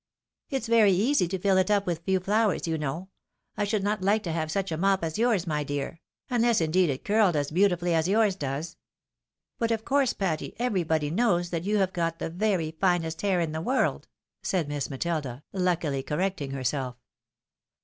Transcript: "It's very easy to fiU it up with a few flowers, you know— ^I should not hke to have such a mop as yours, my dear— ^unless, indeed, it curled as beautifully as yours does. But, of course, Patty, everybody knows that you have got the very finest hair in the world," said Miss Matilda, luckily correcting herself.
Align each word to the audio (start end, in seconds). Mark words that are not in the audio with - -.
"It's 0.49 0.65
very 0.65 0.93
easy 0.93 1.27
to 1.27 1.37
fiU 1.37 1.61
it 1.61 1.69
up 1.69 1.85
with 1.85 1.99
a 1.99 2.01
few 2.01 2.19
flowers, 2.19 2.67
you 2.67 2.75
know— 2.75 3.09
^I 3.59 3.67
should 3.67 3.83
not 3.83 4.01
hke 4.01 4.23
to 4.23 4.31
have 4.31 4.49
such 4.49 4.71
a 4.71 4.75
mop 4.77 5.03
as 5.03 5.19
yours, 5.19 5.45
my 5.45 5.63
dear— 5.63 6.01
^unless, 6.31 6.59
indeed, 6.59 6.89
it 6.89 7.05
curled 7.05 7.35
as 7.35 7.51
beautifully 7.51 7.93
as 7.93 8.07
yours 8.07 8.35
does. 8.35 8.77
But, 9.59 9.69
of 9.69 9.85
course, 9.85 10.13
Patty, 10.13 10.55
everybody 10.57 11.11
knows 11.11 11.51
that 11.51 11.65
you 11.65 11.77
have 11.77 11.93
got 11.93 12.17
the 12.17 12.31
very 12.31 12.71
finest 12.71 13.21
hair 13.21 13.39
in 13.41 13.51
the 13.51 13.61
world," 13.61 14.07
said 14.41 14.67
Miss 14.67 14.89
Matilda, 14.89 15.43
luckily 15.53 16.01
correcting 16.01 16.49
herself. 16.49 16.95